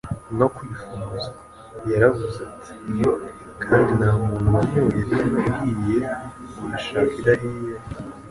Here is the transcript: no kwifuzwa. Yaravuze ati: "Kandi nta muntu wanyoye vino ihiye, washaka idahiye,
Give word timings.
no 0.39 0.47
kwifuzwa. 0.55 1.19
Yaravuze 1.91 2.37
ati: 2.49 2.73
"Kandi 3.63 3.91
nta 3.99 4.11
muntu 4.25 4.47
wanyoye 4.55 4.99
vino 5.07 5.39
ihiye, 5.69 5.97
washaka 6.65 7.13
idahiye, 7.21 7.73